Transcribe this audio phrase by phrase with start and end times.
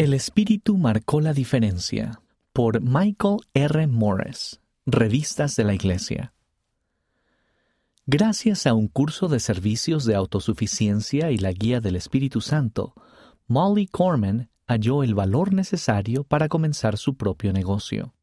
[0.00, 2.22] El espíritu marcó la diferencia
[2.54, 3.86] por Michael R.
[3.86, 6.32] Morris, Revistas de la Iglesia.
[8.06, 12.94] Gracias a un curso de servicios de autosuficiencia y la guía del Espíritu Santo,
[13.46, 18.14] Molly Corman halló el valor necesario para comenzar su propio negocio.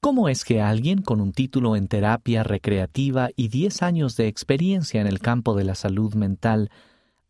[0.00, 5.00] ¿Cómo es que alguien con un título en terapia recreativa y 10 años de experiencia
[5.00, 6.68] en el campo de la salud mental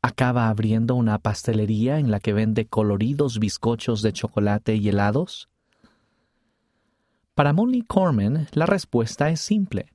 [0.02, 5.48] acaba abriendo una pastelería en la que vende coloridos bizcochos de chocolate y helados?
[7.34, 9.92] Para Molly Corman, la respuesta es simple.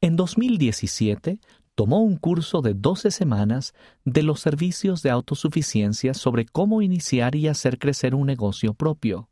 [0.00, 1.40] En 2017,
[1.74, 3.74] tomó un curso de 12 semanas
[4.04, 9.28] de los servicios de autosuficiencia sobre cómo iniciar y hacer crecer un negocio propio.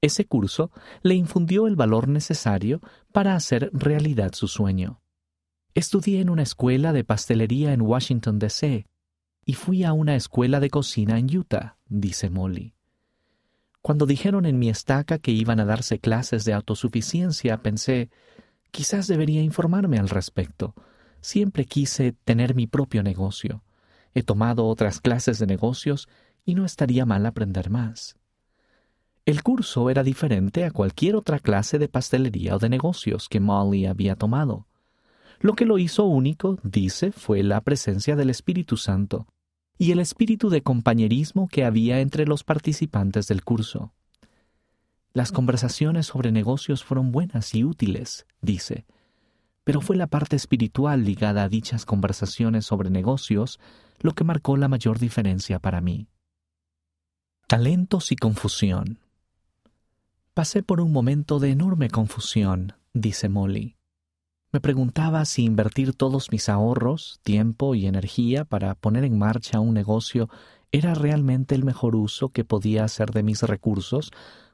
[0.00, 0.70] Ese curso
[1.02, 2.80] le infundió el valor necesario
[3.12, 5.00] para hacer realidad su sueño.
[5.74, 8.86] Estudié en una escuela de pastelería en Washington, D.C.
[9.44, 12.74] y fui a una escuela de cocina en Utah, dice Molly.
[13.80, 18.10] Cuando dijeron en mi estaca que iban a darse clases de autosuficiencia, pensé,
[18.70, 20.74] quizás debería informarme al respecto.
[21.20, 23.64] Siempre quise tener mi propio negocio.
[24.14, 26.08] He tomado otras clases de negocios
[26.44, 28.16] y no estaría mal aprender más.
[29.24, 33.86] El curso era diferente a cualquier otra clase de pastelería o de negocios que Molly
[33.86, 34.66] había tomado.
[35.40, 39.26] Lo que lo hizo único, dice, fue la presencia del Espíritu Santo,
[39.78, 43.92] y el espíritu de compañerismo que había entre los participantes del curso.
[45.12, 48.86] Las conversaciones sobre negocios fueron buenas y útiles, dice,
[49.64, 53.60] pero fue la parte espiritual ligada a dichas conversaciones sobre negocios
[54.00, 56.08] lo que marcó la mayor diferencia para mí.
[57.46, 58.98] Talentos y confusión.
[60.34, 63.76] Pasé por un momento de enorme confusión, dice Molly.
[64.52, 69.72] Me preguntaba si invertir todos mis ahorros, tiempo y energía para poner en marcha un
[69.72, 70.28] negocio
[70.72, 74.10] era realmente el mejor uso que podía hacer de mis recursos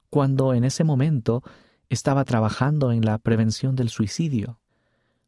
[0.08, 1.42] cuando en ese momento
[1.88, 4.60] estaba trabajando en la prevención del suicidio.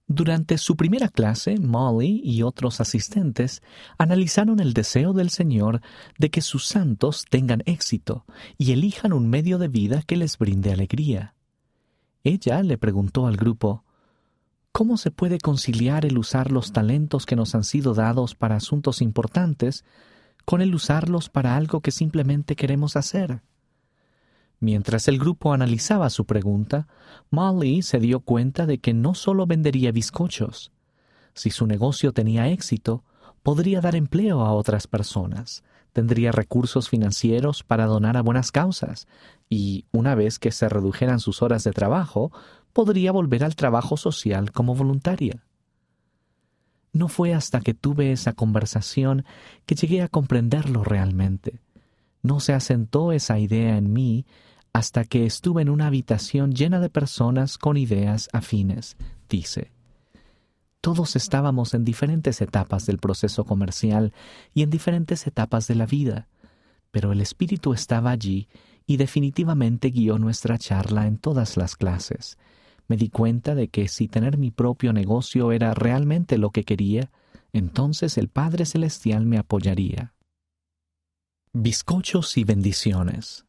[0.07, 3.63] Durante su primera clase, Molly y otros asistentes
[3.99, 5.81] analizaron el deseo del Señor
[6.17, 8.25] de que sus santos tengan éxito
[8.57, 11.35] y elijan un medio de vida que les brinde alegría.
[12.23, 13.85] Ella le preguntó al grupo,
[14.73, 19.03] ¿Cómo se puede conciliar el usar los talentos que nos han sido dados para asuntos
[19.03, 19.85] importantes
[20.45, 23.43] con el usarlos para algo que simplemente queremos hacer?
[24.61, 26.87] Mientras el grupo analizaba su pregunta,
[27.31, 30.71] Molly se dio cuenta de que no solo vendería bizcochos.
[31.35, 33.03] Si su negocio tenía éxito,
[33.43, 39.09] podría dar empleo a otras personas, tendría recursos financieros para donar a buenas causas
[39.49, 42.31] y, una vez que se redujeran sus horas de trabajo,
[42.73, 45.45] podría volver al trabajo social como voluntaria.
[46.93, 49.25] No fue hasta que tuve esa conversación
[49.67, 51.61] que llegué a comprenderlo realmente.
[52.23, 54.27] No se asentó esa idea en mí
[54.73, 58.97] hasta que estuve en una habitación llena de personas con ideas afines,
[59.29, 59.73] dice.
[60.81, 64.13] Todos estábamos en diferentes etapas del proceso comercial
[64.55, 66.29] y en diferentes etapas de la vida,
[66.91, 68.49] pero el espíritu estaba allí
[68.87, 72.39] y definitivamente guió nuestra charla en todas las clases,
[72.91, 77.13] me di cuenta de que si tener mi propio negocio era realmente lo que quería,
[77.53, 80.13] entonces el Padre Celestial me apoyaría.
[81.53, 83.47] Bizcochos y bendiciones.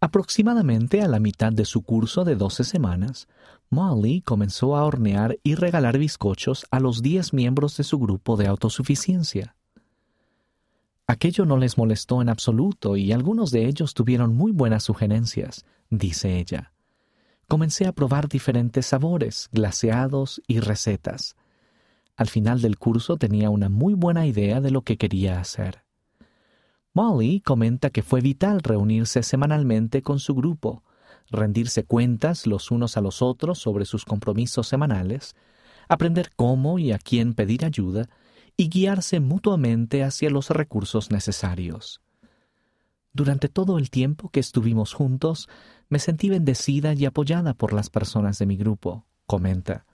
[0.00, 3.28] Aproximadamente a la mitad de su curso de doce semanas,
[3.68, 8.46] Molly comenzó a hornear y regalar bizcochos a los diez miembros de su grupo de
[8.46, 9.54] autosuficiencia.
[11.06, 16.38] Aquello no les molestó en absoluto y algunos de ellos tuvieron muy buenas sugerencias, dice
[16.38, 16.72] ella
[17.50, 21.34] comencé a probar diferentes sabores, glaseados y recetas.
[22.14, 25.82] Al final del curso tenía una muy buena idea de lo que quería hacer.
[26.94, 30.84] Molly comenta que fue vital reunirse semanalmente con su grupo,
[31.28, 35.34] rendirse cuentas los unos a los otros sobre sus compromisos semanales,
[35.88, 38.08] aprender cómo y a quién pedir ayuda
[38.56, 42.00] y guiarse mutuamente hacia los recursos necesarios.
[43.12, 45.48] Durante todo el tiempo que estuvimos juntos,
[45.88, 49.84] me sentí bendecida y apoyada por las personas de mi grupo, comenta.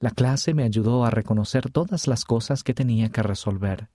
[0.00, 3.88] La clase me ayudó a reconocer todas las cosas que tenía que resolver.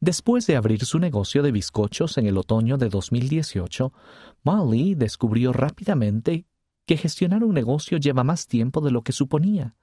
[0.00, 3.92] Después de abrir su negocio de bizcochos en el otoño de 2018,
[4.42, 6.44] Molly descubrió rápidamente
[6.84, 9.74] que gestionar un negocio lleva más tiempo de lo que suponía.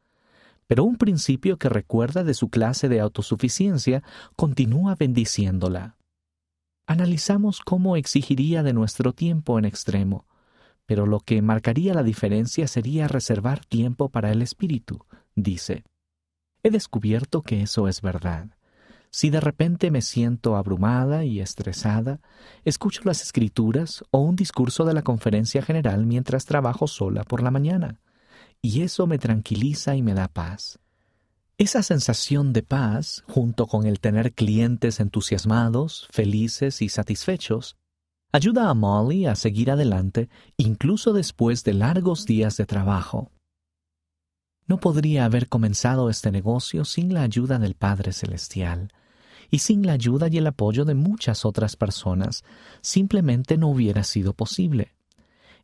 [0.67, 4.03] Pero un principio que recuerda de su clase de autosuficiencia
[4.35, 5.97] continúa bendiciéndola
[6.87, 10.25] analizamos cómo exigiría de nuestro tiempo en extremo,
[10.85, 15.05] pero lo que marcaría la diferencia sería reservar tiempo para el espíritu,
[15.35, 15.83] dice.
[16.63, 18.57] He descubierto que eso es verdad.
[19.11, 22.19] Si de repente me siento abrumada y estresada,
[22.63, 27.51] escucho las escrituras o un discurso de la conferencia general mientras trabajo sola por la
[27.51, 27.99] mañana,
[28.61, 30.79] y eso me tranquiliza y me da paz.
[31.59, 37.77] Esa sensación de paz, junto con el tener clientes entusiasmados, felices y satisfechos,
[38.31, 43.31] ayuda a Molly a seguir adelante incluso después de largos días de trabajo.
[44.67, 48.93] No podría haber comenzado este negocio sin la ayuda del Padre Celestial,
[49.49, 52.43] y sin la ayuda y el apoyo de muchas otras personas,
[52.81, 54.93] simplemente no hubiera sido posible.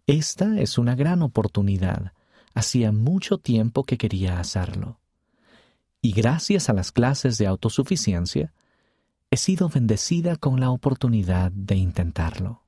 [0.07, 2.13] Esta es una gran oportunidad.
[2.55, 5.02] Hacía mucho tiempo que quería hacerlo.
[6.05, 8.51] Y gracias a las clases de autosuficiencia,
[9.31, 12.62] he sido bendecida con la oportunidad de intentarlo.